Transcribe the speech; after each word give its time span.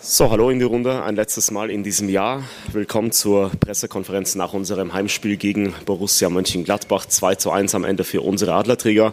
So, 0.00 0.30
hallo 0.30 0.48
in 0.50 0.60
die 0.60 0.64
Runde. 0.64 1.02
Ein 1.02 1.16
letztes 1.16 1.50
Mal 1.50 1.70
in 1.70 1.82
diesem 1.82 2.08
Jahr. 2.08 2.44
Willkommen 2.72 3.10
zur 3.10 3.50
Pressekonferenz 3.50 4.36
nach 4.36 4.52
unserem 4.52 4.92
Heimspiel 4.94 5.36
gegen 5.36 5.74
Borussia 5.86 6.30
Mönchengladbach. 6.30 7.06
2 7.06 7.34
zu 7.34 7.50
1 7.50 7.74
am 7.74 7.82
Ende 7.82 8.04
für 8.04 8.20
unsere 8.20 8.54
Adlerträger. 8.54 9.12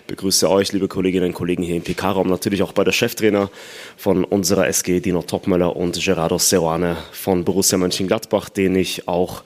Ich 0.00 0.06
begrüße 0.08 0.48
euch, 0.50 0.72
liebe 0.72 0.88
Kolleginnen 0.88 1.28
und 1.28 1.32
Kollegen 1.32 1.62
hier 1.62 1.76
im 1.76 1.82
PK-Raum, 1.82 2.28
natürlich 2.28 2.62
auch 2.62 2.72
bei 2.72 2.84
der 2.84 2.92
Cheftrainer 2.92 3.50
von 3.96 4.24
unserer 4.24 4.66
SG, 4.68 5.00
Dino 5.00 5.22
Topmöller 5.22 5.74
und 5.74 5.98
Gerardo 5.98 6.36
Seruane 6.36 6.98
von 7.12 7.44
Borussia 7.44 7.78
Mönchengladbach, 7.78 8.50
den 8.50 8.76
ich 8.76 9.08
auch 9.08 9.42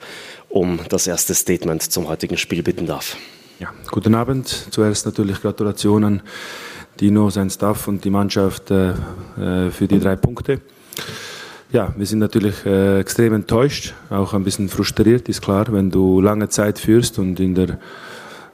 um 0.49 0.81
das 0.89 1.07
erste 1.07 1.35
Statement 1.35 1.83
zum 1.83 2.09
heutigen 2.09 2.37
Spiel 2.37 2.63
bitten 2.63 2.85
darf. 2.85 3.15
Ja, 3.59 3.73
guten 3.89 4.13
Abend. 4.13 4.67
Zuerst 4.71 5.05
natürlich 5.05 5.41
Gratulationen 5.41 6.21
Dino, 6.99 7.29
sein 7.29 7.49
Staff 7.49 7.87
und 7.87 8.03
die 8.03 8.09
Mannschaft 8.09 8.71
äh, 8.71 8.91
äh, 8.91 9.71
für 9.71 9.87
die 9.87 9.99
drei 9.99 10.15
Punkte. 10.15 10.61
Ja, 11.71 11.93
wir 11.97 12.05
sind 12.05 12.19
natürlich 12.19 12.65
äh, 12.65 12.99
extrem 12.99 13.33
enttäuscht, 13.33 13.93
auch 14.09 14.33
ein 14.33 14.43
bisschen 14.43 14.69
frustriert, 14.69 15.27
ist 15.27 15.41
klar, 15.41 15.65
wenn 15.71 15.91
du 15.91 16.21
lange 16.21 16.47
Zeit 16.49 16.79
führst 16.79 17.19
und 17.19 17.39
in 17.39 17.55
der 17.55 17.79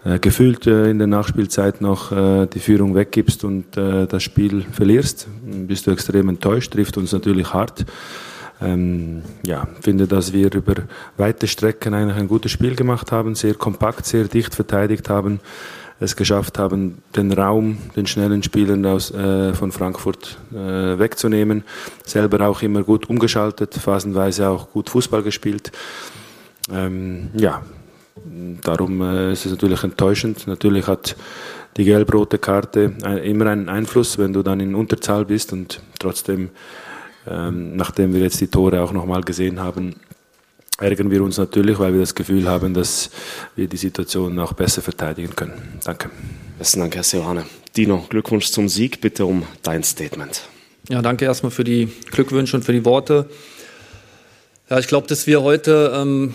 äh, 0.04 0.18
gefühlt 0.18 0.66
äh, 0.66 0.90
in 0.90 0.98
der 0.98 1.08
Nachspielzeit 1.08 1.80
noch 1.82 2.12
äh, 2.12 2.48
die 2.48 2.60
Führung 2.60 2.96
weggibst 2.96 3.44
und 3.44 3.66
das 3.76 4.24
Spiel 4.24 4.66
verlierst, 4.72 5.28
bist 5.44 5.86
du 5.86 5.92
extrem 5.92 6.30
enttäuscht, 6.30 6.74
trifft 6.74 6.98
uns 6.98 7.12
natürlich 7.12 7.54
hart. 7.54 7.86
Ähm, 8.64 9.24
ja, 9.44 9.68
finde, 9.82 10.08
dass 10.08 10.34
wir 10.34 10.54
über 10.54 10.76
weite 11.18 11.48
Strecken 11.48 11.94
eigentlich 11.94 12.18
ein 12.18 12.28
gutes 12.28 12.52
Spiel 12.52 12.76
gemacht 12.76 13.12
haben, 13.12 13.36
sehr 13.36 13.56
kompakt, 13.56 14.06
sehr 14.06 14.26
dicht 14.26 14.54
verteidigt 14.54 15.10
haben 15.10 15.40
es 16.02 16.16
geschafft 16.16 16.58
haben, 16.58 16.98
den 17.16 17.32
Raum 17.32 17.78
den 17.96 18.08
schnellen 18.08 18.42
Spielern 18.42 18.86
aus, 18.86 19.12
äh, 19.12 19.54
von 19.54 19.72
Frankfurt 19.72 20.38
äh, 20.52 20.98
wegzunehmen. 20.98 21.64
Selber 22.04 22.48
auch 22.48 22.62
immer 22.64 22.82
gut 22.84 23.08
umgeschaltet, 23.10 23.76
phasenweise 23.76 24.50
auch 24.50 24.72
gut 24.72 24.90
Fußball 24.90 25.22
gespielt. 25.22 25.72
Ähm, 26.72 27.30
ja, 27.36 27.62
darum 28.64 29.02
äh, 29.02 29.32
ist 29.32 29.46
es 29.46 29.52
natürlich 29.52 29.84
enttäuschend. 29.84 30.48
Natürlich 30.48 30.88
hat 30.88 31.16
die 31.78 31.86
gelb-rote 31.86 32.40
Karte 32.40 32.94
immer 33.24 33.46
einen 33.46 33.70
Einfluss, 33.70 34.18
wenn 34.18 34.34
du 34.34 34.44
dann 34.44 34.60
in 34.60 34.76
Unterzahl 34.76 35.24
bist 35.24 35.54
und 35.54 35.82
trotzdem, 36.00 36.50
ähm, 37.26 37.78
nachdem 37.78 38.14
wir 38.14 38.22
jetzt 38.22 38.42
die 38.42 38.48
Tore 38.48 38.82
auch 38.82 38.92
nochmal 38.92 39.22
gesehen 39.22 39.62
haben, 39.62 39.96
ärgern 40.82 41.12
wir 41.12 41.24
uns 41.24 41.38
natürlich, 41.38 41.80
weil 41.80 41.94
wir 41.94 42.02
das 42.02 42.16
Gefühl 42.16 42.48
haben, 42.48 42.74
dass 42.74 43.10
wir 43.56 43.68
die 43.68 43.78
Situation 43.78 44.38
auch 44.40 44.54
besser 44.54 44.82
verteidigen 44.82 45.36
können. 45.36 45.80
Danke. 45.84 46.10
Besten 46.58 46.80
Dank, 46.82 46.96
Herr 46.96 47.04
Seoane. 47.04 47.46
Dino, 47.76 48.06
Glückwunsch 48.10 48.52
zum 48.52 48.68
Sieg. 48.68 49.02
Bitte 49.02 49.26
um 49.26 49.44
dein 49.64 49.84
Statement. 49.84 50.44
Ja, 50.90 51.02
danke 51.02 51.26
erstmal 51.26 51.52
für 51.52 51.64
die 51.64 51.90
Glückwünsche 52.12 52.58
und 52.58 52.64
für 52.64 52.74
die 52.74 52.84
Worte. 52.86 53.30
Ja, 54.70 54.80
ich 54.80 54.88
glaube, 54.88 55.06
dass 55.08 55.28
wir 55.28 55.42
heute 55.42 55.92
ähm, 55.94 56.34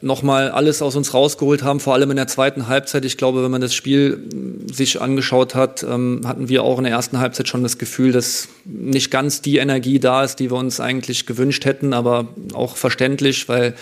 nochmal 0.00 0.50
alles 0.50 0.82
aus 0.82 0.96
uns 0.96 1.14
rausgeholt 1.14 1.62
haben, 1.62 1.78
vor 1.78 1.94
allem 1.94 2.10
in 2.10 2.16
der 2.16 2.26
zweiten 2.26 2.66
Halbzeit. 2.66 3.04
Ich 3.04 3.16
glaube, 3.16 3.44
wenn 3.44 3.50
man 3.50 3.60
das 3.60 3.74
Spiel 3.74 4.28
sich 4.66 5.00
angeschaut 5.00 5.54
hat, 5.54 5.84
ähm, 5.84 6.22
hatten 6.24 6.48
wir 6.48 6.62
auch 6.62 6.78
in 6.78 6.84
der 6.84 6.92
ersten 6.92 7.18
Halbzeit 7.18 7.48
schon 7.48 7.62
das 7.62 7.78
Gefühl, 7.78 8.12
dass 8.12 8.48
nicht 8.64 9.10
ganz 9.10 9.40
die 9.40 9.58
Energie 9.58 10.00
da 10.00 10.24
ist, 10.24 10.36
die 10.36 10.50
wir 10.50 10.56
uns 10.56 10.80
eigentlich 10.80 11.26
gewünscht 11.26 11.64
hätten, 11.64 11.92
aber 11.92 12.28
auch 12.52 12.76
verständlich, 12.76 13.48
weil 13.48 13.74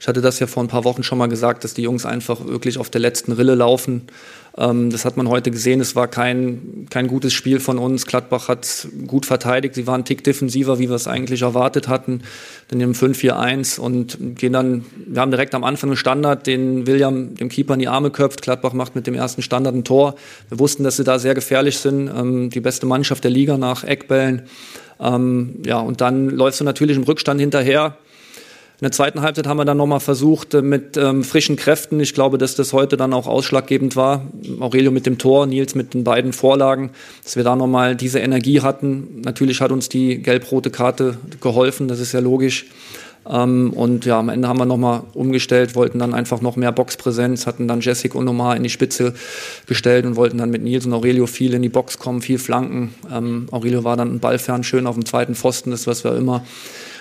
ich 0.00 0.08
hatte 0.08 0.22
das 0.22 0.38
ja 0.38 0.46
vor 0.46 0.64
ein 0.64 0.68
paar 0.68 0.84
Wochen 0.84 1.02
schon 1.02 1.18
mal 1.18 1.28
gesagt, 1.28 1.62
dass 1.62 1.74
die 1.74 1.82
Jungs 1.82 2.06
einfach 2.06 2.46
wirklich 2.46 2.78
auf 2.78 2.88
der 2.88 3.02
letzten 3.02 3.32
Rille 3.32 3.54
laufen. 3.54 4.06
Ähm, 4.56 4.90
das 4.90 5.04
hat 5.04 5.16
man 5.16 5.28
heute 5.28 5.50
gesehen. 5.50 5.80
Es 5.80 5.96
war 5.96 6.08
kein, 6.08 6.86
kein 6.90 7.06
gutes 7.06 7.32
Spiel 7.32 7.60
von 7.60 7.78
uns. 7.78 8.06
Gladbach 8.06 8.48
hat 8.48 8.88
gut 9.06 9.26
verteidigt. 9.26 9.74
Sie 9.74 9.86
waren 9.86 9.96
einen 9.96 10.04
Tick 10.04 10.24
defensiver, 10.24 10.78
wie 10.78 10.88
wir 10.88 10.96
es 10.96 11.06
eigentlich 11.06 11.42
erwartet 11.42 11.88
hatten. 11.88 12.22
Dann 12.68 12.80
im 12.80 12.92
5-4-1 12.92 13.78
und 13.78 14.18
gehen 14.36 14.52
dann, 14.52 14.84
wir 15.06 15.20
haben 15.20 15.30
direkt 15.30 15.54
am 15.54 15.64
Anfang 15.64 15.90
einen 15.90 15.96
Standard, 15.96 16.46
den 16.46 16.86
William 16.86 17.34
dem 17.34 17.48
Keeper 17.48 17.74
in 17.74 17.80
die 17.80 17.88
Arme 17.88 18.10
köpft. 18.10 18.42
Gladbach 18.42 18.72
macht 18.72 18.94
mit 18.94 19.06
dem 19.06 19.14
ersten 19.14 19.42
Standard 19.42 19.74
ein 19.74 19.84
Tor. 19.84 20.14
Wir 20.48 20.58
wussten, 20.58 20.84
dass 20.84 20.96
sie 20.96 21.04
da 21.04 21.18
sehr 21.18 21.34
gefährlich 21.34 21.78
sind. 21.78 22.08
Ähm, 22.08 22.50
die 22.50 22.60
beste 22.60 22.86
Mannschaft 22.86 23.24
der 23.24 23.30
Liga 23.30 23.56
nach 23.56 23.84
Eckbällen. 23.84 24.42
Ähm, 25.00 25.56
ja, 25.64 25.78
und 25.78 26.00
dann 26.00 26.28
läufst 26.28 26.60
du 26.60 26.64
natürlich 26.64 26.96
im 26.96 27.04
Rückstand 27.04 27.40
hinterher 27.40 27.96
in 28.80 28.86
der 28.86 28.92
zweiten 28.92 29.20
Halbzeit 29.20 29.46
haben 29.46 29.58
wir 29.58 29.66
dann 29.66 29.76
nochmal 29.76 30.00
versucht 30.00 30.54
äh, 30.54 30.62
mit 30.62 30.96
ähm, 30.96 31.22
frischen 31.22 31.56
Kräften. 31.56 32.00
Ich 32.00 32.14
glaube, 32.14 32.38
dass 32.38 32.54
das 32.54 32.72
heute 32.72 32.96
dann 32.96 33.12
auch 33.12 33.26
ausschlaggebend 33.26 33.94
war. 33.94 34.26
Aurelio 34.58 34.90
mit 34.90 35.04
dem 35.04 35.18
Tor, 35.18 35.46
Nils 35.46 35.74
mit 35.74 35.92
den 35.92 36.02
beiden 36.02 36.32
Vorlagen, 36.32 36.90
dass 37.22 37.36
wir 37.36 37.44
da 37.44 37.56
nochmal 37.56 37.94
diese 37.94 38.20
Energie 38.20 38.62
hatten. 38.62 39.20
Natürlich 39.22 39.60
hat 39.60 39.70
uns 39.70 39.90
die 39.90 40.22
gelb-rote 40.22 40.70
Karte 40.70 41.18
geholfen, 41.42 41.88
das 41.88 42.00
ist 42.00 42.12
ja 42.12 42.20
logisch. 42.20 42.68
Ähm, 43.28 43.74
und 43.74 44.06
ja, 44.06 44.18
am 44.18 44.30
Ende 44.30 44.48
haben 44.48 44.58
wir 44.58 44.64
nochmal 44.64 45.02
umgestellt, 45.12 45.74
wollten 45.74 45.98
dann 45.98 46.14
einfach 46.14 46.40
noch 46.40 46.56
mehr 46.56 46.72
Boxpräsenz, 46.72 47.46
hatten 47.46 47.68
dann 47.68 47.82
Jessic 47.82 48.14
und 48.14 48.24
Nomar 48.24 48.56
in 48.56 48.62
die 48.62 48.70
Spitze 48.70 49.12
gestellt 49.66 50.06
und 50.06 50.16
wollten 50.16 50.38
dann 50.38 50.48
mit 50.48 50.62
Nils 50.62 50.86
und 50.86 50.94
Aurelio 50.94 51.26
viel 51.26 51.52
in 51.52 51.60
die 51.60 51.68
Box 51.68 51.98
kommen, 51.98 52.22
viel 52.22 52.38
flanken. 52.38 52.94
Ähm, 53.12 53.46
Aurelio 53.50 53.84
war 53.84 53.98
dann 53.98 54.20
ballfern 54.20 54.64
schön 54.64 54.86
auf 54.86 54.94
dem 54.94 55.04
zweiten 55.04 55.34
Pfosten, 55.34 55.70
das 55.70 55.86
was 55.86 56.02
wir 56.02 56.16
immer 56.16 56.46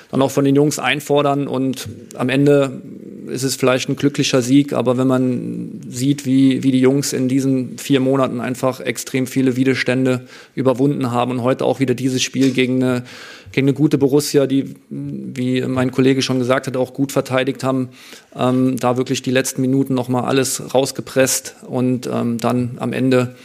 dann 0.10 0.22
auch 0.22 0.32
von 0.32 0.46
den 0.46 0.56
Jungs 0.56 0.80
einfordern. 0.80 1.48
Und 1.48 1.88
am 2.16 2.30
Ende 2.30 2.82
ist 3.28 3.44
es 3.44 3.56
vielleicht 3.56 3.90
ein 3.90 3.96
glücklicher 3.96 4.42
Sieg, 4.42 4.74
aber 4.74 4.98
wenn 4.98 5.08
man 5.08 5.82
sieht, 5.88 6.26
wie, 6.26 6.64
wie 6.64 6.72
die 6.72 6.80
Jungs 6.80 7.14
in 7.14 7.28
diesen 7.28 7.78
vier 7.78 8.00
Monaten 8.00 8.42
einfach 8.42 8.80
extrem 8.80 9.28
viele 9.28 9.56
Widerstände 9.56 10.22
überwunden 10.56 11.12
haben 11.12 11.32
und 11.32 11.44
heute 11.44 11.66
auch 11.66 11.80
wieder 11.80 11.94
dieses 11.94 12.24
Spiel 12.24 12.52
gegen 12.52 12.84
eine, 12.84 13.04
gegen 13.52 13.68
eine 13.68 13.76
gute 13.76 14.00
Borussia, 14.00 14.48
die, 14.48 14.74
wie 14.90 15.62
mein 15.62 15.92
Kollege 15.92 16.24
schon 16.24 16.40
gesagt 16.40 16.66
hat, 16.66 16.76
auch 16.76 16.94
gut 16.94 17.12
verteidigt 17.12 17.64
haben, 17.64 17.90
ähm, 18.36 18.78
da 18.78 18.98
wirklich 18.98 19.22
die 19.22 19.32
letzten 19.32 19.62
Minuten 19.62 19.94
nochmal 19.94 20.26
alles 20.26 20.74
rausgepresst 20.74 21.56
und 21.68 22.10
ähm, 22.12 22.40
dann 22.40 22.78
am 22.80 22.94
Ende 22.94 23.36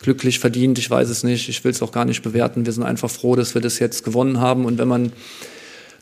glücklich 0.00 0.38
verdient, 0.38 0.78
ich 0.78 0.88
weiß 0.88 1.08
es 1.08 1.24
nicht, 1.24 1.48
ich 1.48 1.64
will 1.64 1.72
es 1.72 1.82
auch 1.82 1.90
gar 1.90 2.04
nicht 2.04 2.22
bewerten. 2.22 2.64
Wir 2.64 2.72
sind 2.72 2.84
einfach 2.84 3.10
froh, 3.10 3.34
dass 3.34 3.54
wir 3.54 3.60
das 3.60 3.80
jetzt 3.80 4.04
gewonnen 4.04 4.40
haben. 4.40 4.64
Und 4.64 4.78
wenn 4.78 4.86
man 4.86 5.12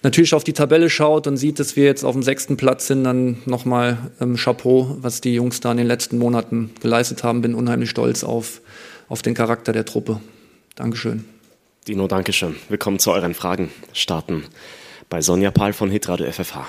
natürlich 0.03 0.34
auf 0.34 0.45
die 0.45 0.53
Tabelle 0.53 0.91
schaut 0.91 1.27
und 1.27 1.37
sieht, 1.37 1.59
dass 1.59 1.77
wir 1.77 1.84
jetzt 1.84 2.05
auf 2.05 2.12
dem 2.12 2.23
sechsten 2.23 2.57
Platz 2.57 2.87
sind, 2.87 3.05
dann 3.05 3.39
nochmal 3.47 3.99
ähm, 4.21 4.37
Chapeau, 4.37 4.97
was 5.01 5.21
die 5.21 5.34
Jungs 5.34 5.61
da 5.61 5.73
in 5.73 5.79
den 5.79 5.87
letzten 5.87 6.19
Monaten 6.19 6.71
geleistet 6.81 7.25
haben. 7.25 7.43
Bin 7.43 7.55
unheimlich 7.55 7.91
stolz 7.91 8.25
auf, 8.25 8.61
auf 9.09 9.23
den 9.23 9.35
Charakter 9.35 9.73
der 9.73 9.85
Truppe. 9.85 10.21
Dankeschön. 10.75 11.25
Dino, 11.89 12.09
Dankeschön. 12.09 12.56
Willkommen 12.69 12.99
zu 12.99 13.12
euren 13.12 13.35
Fragen. 13.35 13.71
Starten 13.93 14.45
bei 15.09 15.23
Sonja 15.23 15.51
Pahl 15.51 15.73
von 15.73 15.91
Hitradio 15.91 16.31
FFH. 16.31 16.67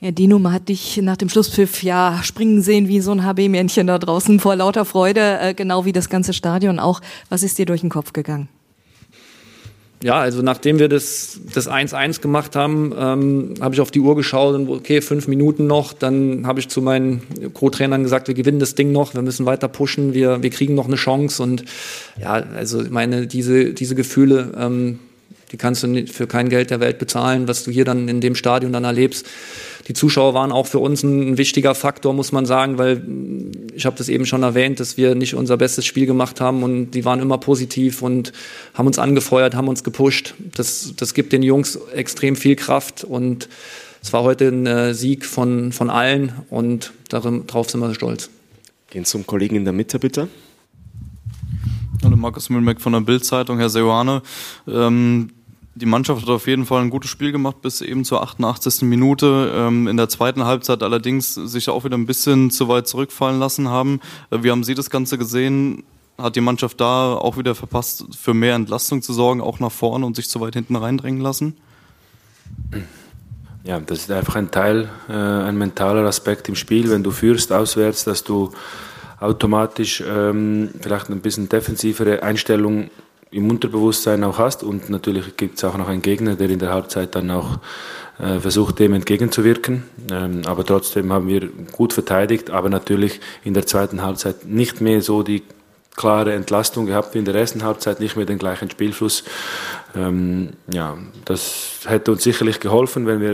Ja, 0.00 0.10
Dino, 0.10 0.38
man 0.38 0.54
hat 0.54 0.70
dich 0.70 0.96
nach 1.02 1.18
dem 1.18 1.28
Schlusspfiff 1.28 1.82
ja 1.82 2.20
springen 2.22 2.62
sehen 2.62 2.88
wie 2.88 3.00
so 3.00 3.12
ein 3.12 3.22
HB-Männchen 3.22 3.86
da 3.86 3.98
draußen 3.98 4.40
vor 4.40 4.56
lauter 4.56 4.86
Freude, 4.86 5.38
äh, 5.38 5.52
genau 5.52 5.84
wie 5.84 5.92
das 5.92 6.08
ganze 6.08 6.32
Stadion 6.32 6.78
auch. 6.78 7.02
Was 7.28 7.42
ist 7.42 7.58
dir 7.58 7.66
durch 7.66 7.82
den 7.82 7.90
Kopf 7.90 8.14
gegangen? 8.14 8.48
Ja, 10.02 10.18
also 10.18 10.40
nachdem 10.40 10.78
wir 10.78 10.88
das 10.88 11.40
das 11.52 11.68
1-1 11.68 12.22
gemacht 12.22 12.56
haben, 12.56 12.92
ähm, 12.98 13.54
habe 13.60 13.74
ich 13.74 13.82
auf 13.82 13.90
die 13.90 14.00
Uhr 14.00 14.16
geschaut 14.16 14.54
und 14.54 14.68
okay, 14.70 15.02
fünf 15.02 15.28
Minuten 15.28 15.66
noch. 15.66 15.92
Dann 15.92 16.46
habe 16.46 16.58
ich 16.58 16.68
zu 16.68 16.80
meinen 16.80 17.22
Co-Trainern 17.52 18.02
gesagt, 18.02 18.28
wir 18.28 18.34
gewinnen 18.34 18.60
das 18.60 18.74
Ding 18.74 18.92
noch, 18.92 19.12
wir 19.14 19.20
müssen 19.20 19.44
weiter 19.44 19.68
pushen, 19.68 20.14
wir, 20.14 20.42
wir 20.42 20.50
kriegen 20.50 20.74
noch 20.74 20.86
eine 20.86 20.96
Chance. 20.96 21.42
Und 21.42 21.64
ja, 22.18 22.32
also 22.32 22.82
meine, 22.88 23.26
diese, 23.26 23.74
diese 23.74 23.94
Gefühle, 23.94 24.52
ähm, 24.56 25.00
die 25.52 25.58
kannst 25.58 25.82
du 25.82 26.06
für 26.06 26.26
kein 26.26 26.48
Geld 26.48 26.70
der 26.70 26.80
Welt 26.80 26.98
bezahlen, 26.98 27.46
was 27.46 27.64
du 27.64 27.70
hier 27.70 27.84
dann 27.84 28.08
in 28.08 28.22
dem 28.22 28.34
Stadion 28.34 28.72
dann 28.72 28.84
erlebst. 28.84 29.26
Die 29.90 29.94
Zuschauer 29.94 30.34
waren 30.34 30.52
auch 30.52 30.68
für 30.68 30.78
uns 30.78 31.02
ein, 31.02 31.36
wichtiger 31.36 31.74
Faktor, 31.74 32.14
muss 32.14 32.30
man 32.30 32.46
sagen, 32.46 32.78
weil 32.78 33.02
ich 33.74 33.86
habe 33.86 33.96
das 33.98 34.08
eben 34.08 34.24
schon 34.24 34.44
erwähnt, 34.44 34.78
dass 34.78 34.96
wir 34.96 35.16
nicht 35.16 35.34
unser 35.34 35.56
bestes 35.56 35.84
Spiel 35.84 36.06
gemacht 36.06 36.40
haben 36.40 36.62
und 36.62 36.92
die 36.92 37.04
waren 37.04 37.18
immer 37.18 37.38
positiv 37.38 38.00
und 38.00 38.32
haben 38.72 38.86
uns 38.86 39.00
angefeuert, 39.00 39.56
haben 39.56 39.66
uns 39.66 39.82
gepusht. 39.82 40.34
Das, 40.54 40.94
das 40.96 41.12
gibt 41.12 41.32
den 41.32 41.42
Jungs 41.42 41.74
extrem 41.92 42.36
viel 42.36 42.54
Kraft 42.54 43.02
und 43.02 43.48
es 44.00 44.12
war 44.12 44.22
heute 44.22 44.46
ein 44.46 44.64
äh, 44.64 44.94
Sieg 44.94 45.26
von, 45.26 45.72
von 45.72 45.90
allen 45.90 46.34
und 46.50 46.92
darauf 47.08 47.68
sind 47.68 47.80
wir 47.80 47.92
stolz. 47.92 48.30
Gehen 48.90 49.04
zum 49.04 49.26
Kollegen 49.26 49.56
in 49.56 49.64
der 49.64 49.72
Mitte, 49.72 49.98
bitte. 49.98 50.28
Hallo, 52.04 52.14
Markus 52.14 52.48
Mühlmeck 52.48 52.80
von 52.80 52.92
der 52.92 53.00
Bild-Zeitung, 53.00 53.58
Herr 53.58 53.70
Seoane. 53.70 54.22
Ähm, 54.68 55.30
die 55.74 55.86
Mannschaft 55.86 56.22
hat 56.22 56.28
auf 56.28 56.46
jeden 56.46 56.66
Fall 56.66 56.82
ein 56.82 56.90
gutes 56.90 57.10
Spiel 57.10 57.32
gemacht 57.32 57.62
bis 57.62 57.80
eben 57.80 58.04
zur 58.04 58.22
88. 58.22 58.82
Minute. 58.82 59.52
Ähm, 59.54 59.86
in 59.86 59.96
der 59.96 60.08
zweiten 60.08 60.44
Halbzeit 60.44 60.82
allerdings 60.82 61.34
sich 61.34 61.68
auch 61.68 61.84
wieder 61.84 61.96
ein 61.96 62.06
bisschen 62.06 62.50
zu 62.50 62.68
weit 62.68 62.88
zurückfallen 62.88 63.38
lassen 63.38 63.68
haben. 63.68 64.00
Äh, 64.30 64.42
wie 64.42 64.50
haben 64.50 64.64
Sie 64.64 64.74
das 64.74 64.90
Ganze 64.90 65.16
gesehen? 65.16 65.84
Hat 66.18 66.36
die 66.36 66.40
Mannschaft 66.40 66.80
da 66.80 67.14
auch 67.14 67.38
wieder 67.38 67.54
verpasst, 67.54 68.04
für 68.18 68.34
mehr 68.34 68.54
Entlastung 68.54 69.00
zu 69.00 69.12
sorgen, 69.12 69.40
auch 69.40 69.60
nach 69.60 69.72
vorne 69.72 70.04
und 70.04 70.16
sich 70.16 70.28
zu 70.28 70.40
weit 70.40 70.54
hinten 70.54 70.76
reindrängen 70.76 71.20
lassen? 71.20 71.56
Ja, 73.62 73.78
das 73.78 74.00
ist 74.00 74.10
einfach 74.10 74.34
ein 74.34 74.50
Teil, 74.50 74.90
äh, 75.08 75.12
ein 75.12 75.56
mentaler 75.56 76.04
Aspekt 76.06 76.48
im 76.48 76.56
Spiel, 76.56 76.90
wenn 76.90 77.04
du 77.04 77.10
führst 77.10 77.52
auswärts, 77.52 78.04
dass 78.04 78.24
du 78.24 78.50
automatisch 79.20 80.02
ähm, 80.06 80.70
vielleicht 80.80 81.10
ein 81.10 81.20
bisschen 81.20 81.48
defensivere 81.48 82.22
Einstellung 82.22 82.90
im 83.30 83.50
Unterbewusstsein 83.50 84.24
auch 84.24 84.38
hast. 84.38 84.62
Und 84.62 84.90
natürlich 84.90 85.36
gibt 85.36 85.58
es 85.58 85.64
auch 85.64 85.76
noch 85.76 85.88
einen 85.88 86.02
Gegner, 86.02 86.34
der 86.34 86.50
in 86.50 86.58
der 86.58 86.72
Halbzeit 86.72 87.14
dann 87.14 87.30
auch 87.30 87.58
äh, 88.18 88.40
versucht, 88.40 88.78
dem 88.78 88.92
entgegenzuwirken. 88.92 89.84
Ähm, 90.10 90.42
aber 90.46 90.64
trotzdem 90.64 91.12
haben 91.12 91.28
wir 91.28 91.48
gut 91.72 91.92
verteidigt, 91.92 92.50
aber 92.50 92.68
natürlich 92.68 93.20
in 93.44 93.54
der 93.54 93.66
zweiten 93.66 94.02
Halbzeit 94.02 94.46
nicht 94.46 94.80
mehr 94.80 95.00
so 95.02 95.22
die 95.22 95.42
klare 95.96 96.32
Entlastung 96.32 96.86
gehabt 96.86 97.14
wie 97.14 97.18
in 97.18 97.24
der 97.24 97.34
ersten 97.34 97.62
Halbzeit, 97.62 98.00
nicht 98.00 98.16
mehr 98.16 98.26
den 98.26 98.38
gleichen 98.38 98.70
Spielfluss. 98.70 99.24
Ähm, 99.94 100.54
ja, 100.72 100.96
das 101.24 101.80
hätte 101.84 102.12
uns 102.12 102.22
sicherlich 102.22 102.60
geholfen, 102.60 103.06
wenn 103.06 103.20
wir 103.20 103.32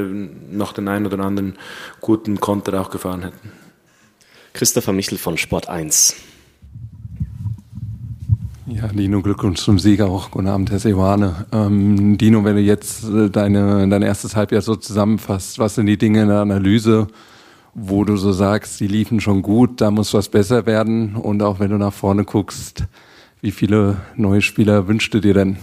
noch 0.50 0.72
den 0.72 0.88
einen 0.88 1.06
oder 1.06 1.20
anderen 1.20 1.58
guten 2.00 2.40
Konter 2.40 2.80
auch 2.80 2.90
gefahren 2.90 3.22
hätten. 3.22 3.52
Christopher 4.52 4.92
Michel 4.92 5.18
von 5.18 5.36
Sport 5.36 5.68
1. 5.68 6.16
Ja, 8.68 8.88
Dino, 8.88 9.22
Glückwunsch 9.22 9.60
zum 9.60 9.78
Sieger 9.78 10.06
auch. 10.06 10.32
Guten 10.32 10.48
Abend, 10.48 10.72
Herr 10.72 10.80
Seoane. 10.80 11.46
Ähm, 11.52 12.18
Dino, 12.18 12.42
wenn 12.42 12.56
du 12.56 12.62
jetzt 12.62 13.04
äh, 13.04 13.30
deine, 13.30 13.88
dein 13.88 14.02
erstes 14.02 14.34
Halbjahr 14.34 14.60
so 14.60 14.74
zusammenfasst, 14.74 15.60
was 15.60 15.76
sind 15.76 15.86
die 15.86 15.96
Dinge 15.96 16.22
in 16.22 16.28
der 16.28 16.40
Analyse, 16.40 17.06
wo 17.74 18.02
du 18.02 18.16
so 18.16 18.32
sagst, 18.32 18.80
die 18.80 18.88
liefen 18.88 19.20
schon 19.20 19.42
gut, 19.42 19.80
da 19.80 19.92
muss 19.92 20.12
was 20.14 20.28
besser 20.28 20.66
werden? 20.66 21.14
Und 21.14 21.42
auch 21.42 21.60
wenn 21.60 21.70
du 21.70 21.78
nach 21.78 21.92
vorne 21.92 22.24
guckst, 22.24 22.86
wie 23.40 23.52
viele 23.52 23.98
neue 24.16 24.42
Spieler 24.42 24.88
wünschst 24.88 25.14
du 25.14 25.20
dir 25.20 25.34
denn? 25.34 25.58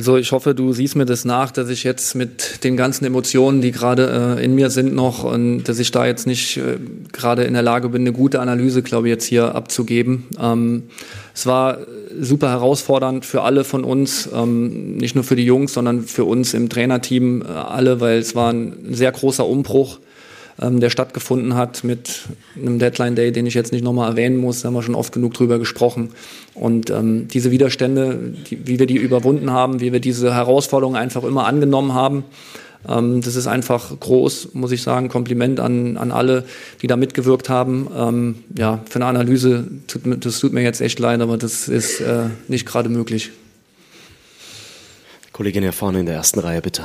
Also 0.00 0.16
ich 0.16 0.32
hoffe, 0.32 0.54
du 0.54 0.72
siehst 0.72 0.96
mir 0.96 1.04
das 1.04 1.26
nach, 1.26 1.50
dass 1.50 1.68
ich 1.68 1.84
jetzt 1.84 2.14
mit 2.14 2.64
den 2.64 2.78
ganzen 2.78 3.04
Emotionen, 3.04 3.60
die 3.60 3.70
gerade 3.70 4.38
äh, 4.38 4.42
in 4.42 4.54
mir 4.54 4.70
sind 4.70 4.94
noch 4.94 5.24
und 5.24 5.64
dass 5.64 5.78
ich 5.78 5.90
da 5.90 6.06
jetzt 6.06 6.26
nicht 6.26 6.56
äh, 6.56 6.78
gerade 7.12 7.44
in 7.44 7.52
der 7.52 7.60
Lage 7.60 7.90
bin, 7.90 8.00
eine 8.00 8.14
gute 8.14 8.40
Analyse, 8.40 8.80
glaube 8.80 9.08
ich, 9.08 9.10
jetzt 9.10 9.26
hier 9.26 9.54
abzugeben. 9.54 10.24
Ähm, 10.40 10.84
es 11.34 11.44
war 11.44 11.80
super 12.18 12.48
herausfordernd 12.48 13.26
für 13.26 13.42
alle 13.42 13.62
von 13.62 13.84
uns, 13.84 14.26
ähm, 14.34 14.96
nicht 14.96 15.16
nur 15.16 15.24
für 15.24 15.36
die 15.36 15.44
Jungs, 15.44 15.74
sondern 15.74 16.04
für 16.04 16.24
uns 16.24 16.54
im 16.54 16.70
Trainerteam 16.70 17.42
äh, 17.42 17.48
alle, 17.48 18.00
weil 18.00 18.20
es 18.20 18.34
war 18.34 18.54
ein 18.54 18.72
sehr 18.88 19.12
großer 19.12 19.46
Umbruch 19.46 19.98
ähm, 20.60 20.80
der 20.80 20.90
stattgefunden 20.90 21.54
hat 21.54 21.84
mit 21.84 22.22
einem 22.56 22.78
Deadline 22.78 23.16
Day, 23.16 23.32
den 23.32 23.46
ich 23.46 23.54
jetzt 23.54 23.72
nicht 23.72 23.82
nochmal 23.82 24.10
erwähnen 24.10 24.36
muss, 24.36 24.60
da 24.60 24.68
haben 24.68 24.74
wir 24.74 24.82
schon 24.82 24.94
oft 24.94 25.12
genug 25.12 25.34
drüber 25.34 25.58
gesprochen. 25.58 26.10
Und 26.54 26.90
ähm, 26.90 27.28
diese 27.28 27.50
Widerstände, 27.50 28.34
die, 28.50 28.66
wie 28.66 28.78
wir 28.78 28.86
die 28.86 28.96
überwunden 28.96 29.50
haben, 29.50 29.80
wie 29.80 29.92
wir 29.92 30.00
diese 30.00 30.34
Herausforderungen 30.34 30.96
einfach 30.96 31.24
immer 31.24 31.46
angenommen 31.46 31.94
haben, 31.94 32.24
ähm, 32.88 33.20
das 33.20 33.36
ist 33.36 33.46
einfach 33.46 33.98
groß, 33.98 34.50
muss 34.54 34.72
ich 34.72 34.82
sagen. 34.82 35.08
Kompliment 35.08 35.60
an, 35.60 35.96
an 35.96 36.12
alle, 36.12 36.44
die 36.82 36.86
da 36.86 36.96
mitgewirkt 36.96 37.48
haben. 37.48 37.88
Ähm, 37.96 38.34
ja, 38.56 38.80
für 38.88 38.96
eine 38.96 39.06
Analyse, 39.06 39.66
tut, 39.86 40.02
das 40.24 40.40
tut 40.40 40.52
mir 40.52 40.62
jetzt 40.62 40.80
echt 40.80 40.98
leid, 40.98 41.20
aber 41.20 41.36
das 41.36 41.68
ist 41.68 42.00
äh, 42.00 42.26
nicht 42.48 42.66
gerade 42.66 42.88
möglich. 42.88 43.30
Kollegin 45.32 45.62
hier 45.62 45.72
vorne 45.72 46.00
in 46.00 46.06
der 46.06 46.16
ersten 46.16 46.40
Reihe, 46.40 46.60
bitte. 46.60 46.84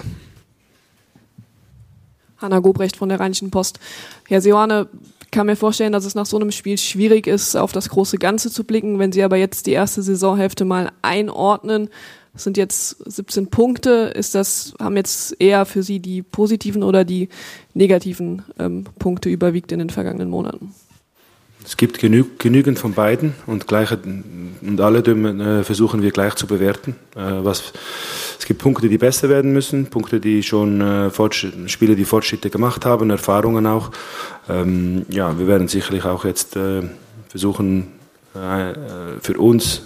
Hanna 2.46 2.60
Gobrecht 2.60 2.96
von 2.96 3.10
der 3.10 3.20
Rheinischen 3.20 3.52
Post. 3.52 3.80
Herr 4.28 4.42
Seoane, 4.42 4.88
kann 5.32 5.48
mir 5.48 5.58
vorstellen, 5.58 5.92
dass 5.92 6.06
es 6.06 6.16
nach 6.16 6.26
so 6.26 6.38
einem 6.38 6.52
Spiel 6.52 6.78
schwierig 6.78 7.28
ist, 7.28 7.58
auf 7.58 7.74
das 7.74 7.90
große 7.90 8.18
Ganze 8.18 8.50
zu 8.50 8.64
blicken. 8.64 9.00
Wenn 9.00 9.12
Sie 9.12 9.24
aber 9.24 9.36
jetzt 9.36 9.66
die 9.66 9.74
erste 9.74 10.02
Saisonhälfte 10.02 10.64
mal 10.64 10.92
einordnen, 11.02 11.90
das 12.32 12.44
sind 12.44 12.58
jetzt 12.58 12.98
17 13.06 13.48
Punkte. 13.48 14.14
Ist 14.16 14.36
das, 14.36 14.74
haben 14.80 14.98
jetzt 14.98 15.36
eher 15.40 15.66
für 15.66 15.84
Sie 15.84 16.00
die 16.00 16.22
positiven 16.22 16.84
oder 16.84 17.04
die 17.04 17.30
negativen 17.74 18.44
ähm, 18.60 18.86
Punkte 19.00 19.30
überwiegt 19.30 19.72
in 19.72 19.80
den 19.80 19.90
vergangenen 19.90 20.30
Monaten? 20.30 20.74
Es 21.66 21.78
gibt 21.78 21.98
genü 21.98 22.26
genügend 22.38 22.78
von 22.78 22.94
beiden 22.94 23.34
und, 23.48 23.68
gleich, 23.68 23.92
und 23.92 24.80
alle 24.82 25.00
äh, 25.00 25.64
versuchen 25.64 26.02
wir 26.02 26.12
gleich 26.12 26.36
zu 26.36 26.46
bewerten. 26.46 26.96
Äh, 27.16 27.44
was, 27.44 27.74
es 28.38 28.46
gibt 28.46 28.62
Punkte, 28.62 28.90
die 28.90 28.98
besser 28.98 29.30
werden 29.30 29.54
müssen, 29.54 29.88
Punkte, 29.88 30.20
die 30.20 30.44
schon 30.44 30.82
äh, 30.82 31.10
Spiele, 31.68 31.96
die 31.96 32.06
Fortschritte 32.06 32.50
gemacht 32.50 32.86
haben, 32.86 33.10
Erfahrungen 33.10 33.66
auch. 33.66 33.92
Ähm, 34.50 35.06
ja, 35.10 35.38
wir 35.38 35.48
werden 35.48 35.68
sicherlich 35.68 36.06
auch 36.06 36.26
jetzt 36.26 36.56
äh, 36.56 36.84
versuchen, 37.30 37.88
äh, 38.34 38.74
für 39.22 39.38
uns 39.40 39.84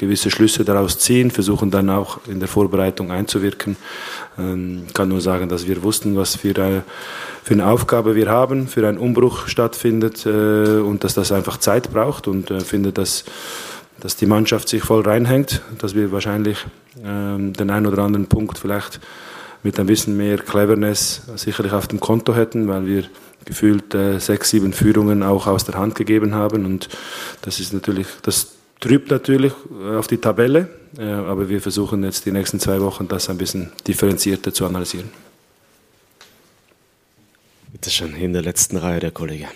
gewisse 0.00 0.30
Schlüsse 0.30 0.64
daraus 0.64 0.98
ziehen, 0.98 1.30
versuchen 1.30 1.70
dann 1.70 1.90
auch 1.90 2.20
in 2.26 2.40
der 2.40 2.48
Vorbereitung 2.48 3.12
einzuwirken. 3.12 3.76
Ähm, 4.38 4.84
ich 4.86 4.94
kann 4.94 5.08
nur 5.08 5.20
sagen, 5.20 5.48
dass 5.48 5.66
wir 5.66 5.82
wussten, 5.82 6.16
was 6.16 6.36
für 6.36 6.56
eine, 6.56 6.82
für 7.42 7.54
eine 7.54 7.66
Aufgabe 7.66 8.14
wir 8.14 8.28
haben, 8.30 8.66
für 8.66 8.88
einen 8.88 8.98
Umbruch 8.98 9.46
stattfindet 9.46 10.24
äh, 10.24 10.78
und 10.80 11.04
dass 11.04 11.14
das 11.14 11.32
einfach 11.32 11.58
Zeit 11.58 11.92
braucht 11.92 12.28
und 12.28 12.50
äh, 12.50 12.60
finde, 12.60 12.92
dass, 12.92 13.24
dass 14.00 14.16
die 14.16 14.26
Mannschaft 14.26 14.68
sich 14.68 14.82
voll 14.82 15.02
reinhängt, 15.02 15.62
dass 15.78 15.94
wir 15.94 16.10
wahrscheinlich 16.12 16.58
ähm, 17.04 17.52
den 17.52 17.70
einen 17.70 17.86
oder 17.86 18.02
anderen 18.02 18.26
Punkt 18.26 18.58
vielleicht 18.58 19.00
mit 19.62 19.78
ein 19.78 19.86
bisschen 19.86 20.16
mehr 20.16 20.38
Cleverness 20.38 21.22
sicherlich 21.36 21.72
auf 21.72 21.86
dem 21.86 22.00
Konto 22.00 22.34
hätten, 22.34 22.66
weil 22.68 22.86
wir 22.86 23.04
gefühlt 23.44 23.94
äh, 23.94 24.18
sechs, 24.18 24.50
sieben 24.50 24.72
Führungen 24.72 25.22
auch 25.22 25.46
aus 25.46 25.64
der 25.64 25.76
Hand 25.76 25.94
gegeben 25.94 26.34
haben 26.34 26.64
und 26.64 26.88
das 27.42 27.60
ist 27.60 27.72
natürlich, 27.72 28.06
das 28.22 28.52
trübt 28.80 29.10
natürlich 29.10 29.52
äh, 29.70 29.96
auf 29.96 30.06
die 30.06 30.18
Tabelle, 30.18 30.68
äh, 30.98 31.04
aber 31.04 31.48
wir 31.48 31.60
versuchen 31.60 32.04
jetzt 32.04 32.26
die 32.26 32.32
nächsten 32.32 32.60
zwei 32.60 32.80
Wochen 32.80 33.08
das 33.08 33.28
ein 33.28 33.38
bisschen 33.38 33.70
differenzierter 33.86 34.52
zu 34.52 34.66
analysieren. 34.66 35.10
Bitte 37.72 37.90
schön, 37.90 38.14
in 38.14 38.32
der 38.32 38.42
letzten 38.42 38.76
Reihe 38.76 39.00
der 39.00 39.10
Kollege. 39.10 39.46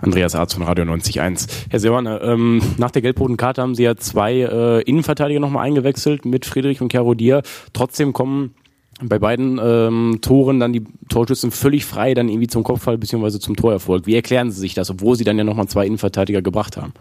Andreas 0.00 0.34
Arzt 0.34 0.54
von 0.54 0.62
Radio 0.62 0.84
90.1. 0.84 1.48
Herr 1.70 1.80
Seoane, 1.80 2.20
ähm, 2.22 2.62
nach 2.76 2.90
der 2.90 3.02
gelb-roten 3.02 3.36
Karte 3.36 3.62
haben 3.62 3.74
Sie 3.74 3.82
ja 3.82 3.96
zwei 3.96 4.40
äh, 4.40 4.82
Innenverteidiger 4.82 5.40
nochmal 5.40 5.66
eingewechselt 5.66 6.24
mit 6.24 6.46
Friedrich 6.46 6.80
und 6.80 6.88
Kerodier. 6.88 7.42
Trotzdem 7.72 8.12
kommen 8.12 8.54
bei 9.00 9.18
beiden 9.18 9.60
ähm, 9.62 10.18
Toren 10.22 10.60
dann 10.60 10.72
die 10.72 10.84
Torschützen 11.08 11.50
völlig 11.50 11.84
frei 11.84 12.14
dann 12.14 12.28
irgendwie 12.28 12.48
zum 12.48 12.64
Kopfball 12.64 12.98
bzw. 12.98 13.38
zum 13.38 13.56
Torerfolg. 13.56 14.06
Wie 14.06 14.14
erklären 14.14 14.50
Sie 14.50 14.60
sich 14.60 14.74
das, 14.74 14.90
obwohl 14.90 15.16
Sie 15.16 15.24
dann 15.24 15.38
ja 15.38 15.44
nochmal 15.44 15.68
zwei 15.68 15.86
Innenverteidiger 15.86 16.42
gebracht 16.42 16.76
haben? 16.76 16.92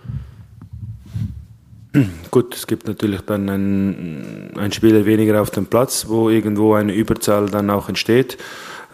Gut, 2.29 2.55
es 2.55 2.67
gibt 2.67 2.87
natürlich 2.87 3.21
dann 3.21 3.49
einen, 3.49 4.51
einen 4.55 4.71
Spieler 4.71 5.05
weniger 5.05 5.41
auf 5.41 5.49
dem 5.49 5.65
Platz, 5.65 6.05
wo 6.07 6.29
irgendwo 6.29 6.73
eine 6.73 6.93
Überzahl 6.93 7.49
dann 7.49 7.69
auch 7.69 7.89
entsteht. 7.89 8.37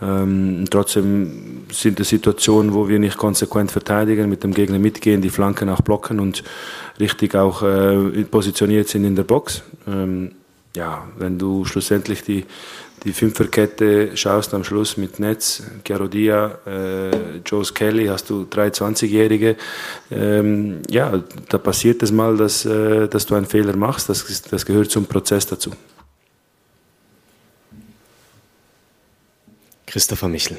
Ähm, 0.03 0.65
trotzdem 0.69 1.65
sind 1.71 1.99
es 1.99 2.09
Situationen, 2.09 2.73
wo 2.73 2.89
wir 2.89 2.99
nicht 2.99 3.17
konsequent 3.17 3.71
verteidigen, 3.71 4.29
mit 4.29 4.43
dem 4.43 4.53
Gegner 4.53 4.79
mitgehen, 4.79 5.21
die 5.21 5.29
Flanken 5.29 5.69
auch 5.69 5.81
blocken 5.81 6.19
und 6.19 6.43
richtig 6.99 7.35
auch 7.35 7.63
äh, 7.63 8.23
positioniert 8.23 8.89
sind 8.89 9.05
in 9.05 9.15
der 9.15 9.23
Box. 9.23 9.63
Ähm, 9.87 10.31
ja, 10.75 11.07
wenn 11.17 11.37
du 11.37 11.65
schlussendlich 11.65 12.23
die 12.23 12.45
die 13.03 13.11
Fünferkette 13.11 14.15
schaust 14.15 14.53
am 14.53 14.63
Schluss 14.63 14.97
mit 14.97 15.19
Netz, 15.19 15.61
Garodia, 15.83 16.57
äh, 16.65 17.37
Joe 17.45 17.63
Kelly, 17.73 18.07
hast 18.07 18.29
du 18.29 18.45
drei 18.49 18.67
20-Jährige. 18.67 19.57
Ähm, 20.09 20.81
ja, 20.89 21.21
da 21.49 21.57
passiert 21.57 22.01
es 22.03 22.11
mal, 22.11 22.37
dass, 22.37 22.65
äh, 22.65 23.07
dass 23.09 23.25
du 23.25 23.35
einen 23.35 23.45
Fehler 23.45 23.75
machst. 23.75 24.09
Das, 24.09 24.41
das 24.43 24.65
gehört 24.65 24.89
zum 24.89 25.05
Prozess 25.05 25.45
dazu. 25.45 25.71
Christopher 29.93 30.27
Michel. 30.27 30.57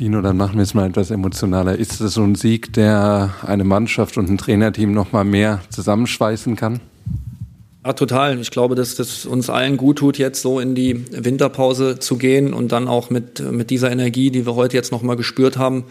Dino, 0.00 0.20
dann 0.20 0.36
machen 0.36 0.56
wir 0.56 0.64
es 0.64 0.74
mal 0.74 0.88
etwas 0.88 1.12
emotionaler. 1.12 1.78
Ist 1.78 2.00
das 2.00 2.14
so 2.14 2.24
ein 2.24 2.34
Sieg, 2.34 2.72
der 2.72 3.32
eine 3.46 3.62
Mannschaft 3.62 4.18
und 4.18 4.28
ein 4.28 4.36
Trainerteam 4.36 4.90
noch 4.90 5.12
mal 5.12 5.22
mehr 5.22 5.60
zusammenschweißen 5.70 6.56
kann? 6.56 6.80
Ja, 7.84 7.92
total. 7.92 8.40
Ich 8.40 8.50
glaube, 8.50 8.74
dass 8.74 8.96
das 8.96 9.24
uns 9.24 9.48
allen 9.48 9.76
gut 9.76 9.98
tut, 9.98 10.18
jetzt 10.18 10.42
so 10.42 10.58
in 10.58 10.74
die 10.74 11.04
Winterpause 11.12 12.00
zu 12.00 12.16
gehen 12.16 12.52
und 12.52 12.72
dann 12.72 12.88
auch 12.88 13.08
mit, 13.08 13.48
mit 13.48 13.70
dieser 13.70 13.92
Energie, 13.92 14.32
die 14.32 14.44
wir 14.44 14.56
heute 14.56 14.76
jetzt 14.76 14.90
nochmal 14.90 15.14
gespürt 15.14 15.56
haben, 15.56 15.84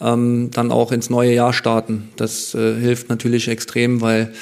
ähm, 0.00 0.52
dann 0.52 0.70
auch 0.70 0.92
ins 0.92 1.10
neue 1.10 1.34
Jahr 1.34 1.52
starten. 1.52 2.10
Das 2.14 2.54
äh, 2.54 2.76
hilft 2.76 3.08
natürlich 3.08 3.48
extrem, 3.48 4.00
weil 4.00 4.32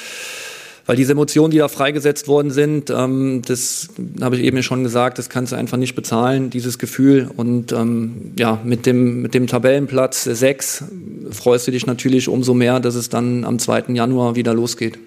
weil 0.85 0.95
diese 0.95 1.13
Emotionen, 1.13 1.51
die 1.51 1.57
da 1.57 1.67
freigesetzt 1.67 2.27
worden 2.27 2.51
sind, 2.51 2.89
ähm, 2.89 3.41
das 3.45 3.89
habe 4.21 4.37
ich 4.37 4.43
eben 4.43 4.61
schon 4.61 4.83
gesagt, 4.83 5.17
das 5.17 5.29
kannst 5.29 5.51
du 5.51 5.55
einfach 5.55 5.77
nicht 5.77 5.95
bezahlen, 5.95 6.49
dieses 6.49 6.77
Gefühl. 6.77 7.29
Und 7.35 7.71
ähm, 7.71 8.33
ja, 8.37 8.59
mit 8.63 8.85
dem, 8.85 9.21
mit 9.21 9.33
dem 9.33 9.47
Tabellenplatz 9.47 10.23
6 10.23 10.85
freust 11.31 11.67
du 11.67 11.71
dich 11.71 11.87
natürlich 11.87 12.27
umso 12.27 12.53
mehr, 12.53 12.79
dass 12.79 12.95
es 12.95 13.09
dann 13.09 13.45
am 13.45 13.57
2. 13.57 13.93
Januar 13.93 14.35
wieder 14.35 14.53
losgeht. 14.53 14.99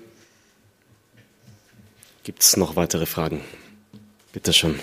Gibt 2.24 2.42
es 2.42 2.56
noch 2.56 2.76
weitere 2.76 3.06
Fragen? 3.06 3.40
Bitte 4.32 4.52
schön. 4.52 4.74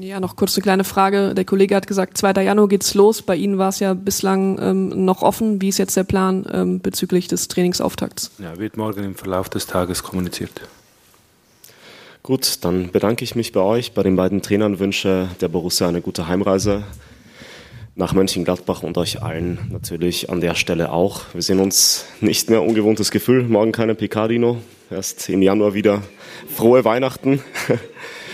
Ja, 0.00 0.20
noch 0.20 0.36
kurz 0.36 0.56
eine 0.56 0.62
kleine 0.62 0.84
Frage. 0.84 1.34
Der 1.34 1.44
Kollege 1.44 1.74
hat 1.74 1.86
gesagt, 1.86 2.18
2. 2.18 2.42
Januar 2.42 2.68
geht's 2.68 2.94
los. 2.94 3.22
Bei 3.22 3.34
Ihnen 3.34 3.56
war 3.56 3.70
es 3.70 3.80
ja 3.80 3.94
bislang 3.94 4.58
ähm, 4.60 5.04
noch 5.04 5.22
offen. 5.22 5.60
Wie 5.62 5.68
ist 5.68 5.78
jetzt 5.78 5.96
der 5.96 6.04
Plan 6.04 6.46
ähm, 6.52 6.80
bezüglich 6.80 7.28
des 7.28 7.48
Trainingsauftakts? 7.48 8.32
Ja, 8.38 8.58
wird 8.58 8.76
morgen 8.76 9.04
im 9.04 9.14
Verlauf 9.14 9.48
des 9.48 9.66
Tages 9.66 10.02
kommuniziert. 10.02 10.50
Gut, 12.22 12.64
dann 12.64 12.90
bedanke 12.90 13.24
ich 13.24 13.36
mich 13.36 13.52
bei 13.52 13.60
euch, 13.60 13.92
bei 13.92 14.02
den 14.02 14.16
beiden 14.16 14.42
Trainern, 14.42 14.78
wünsche 14.80 15.28
der 15.40 15.48
Borussia 15.48 15.88
eine 15.88 16.00
gute 16.00 16.26
Heimreise 16.26 16.82
nach 17.94 18.12
Mönchengladbach 18.12 18.82
und 18.82 18.98
euch 18.98 19.22
allen 19.22 19.58
natürlich 19.70 20.28
an 20.28 20.40
der 20.40 20.54
Stelle 20.54 20.92
auch. 20.92 21.22
Wir 21.32 21.42
sehen 21.42 21.60
uns 21.60 22.04
nicht 22.20 22.50
mehr, 22.50 22.62
ungewohntes 22.62 23.10
Gefühl, 23.10 23.44
morgen 23.44 23.72
keine 23.72 23.94
Picardino, 23.94 24.58
erst 24.90 25.30
im 25.30 25.40
Januar 25.40 25.72
wieder. 25.72 26.02
Frohe 26.54 26.84
Weihnachten. 26.84 27.42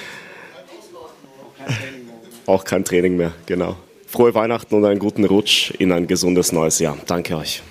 Auch 2.47 2.65
kein 2.65 2.85
Training 2.85 3.17
mehr, 3.17 3.33
genau. 3.47 3.77
Frohe 4.07 4.35
Weihnachten 4.35 4.75
und 4.75 4.85
einen 4.85 4.99
guten 4.99 5.25
Rutsch 5.25 5.71
in 5.79 5.91
ein 5.93 6.07
gesundes 6.07 6.53
neues 6.53 6.79
Jahr. 6.79 6.99
Danke 7.07 7.37
euch. 7.37 7.63